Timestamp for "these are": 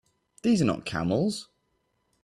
0.41-0.65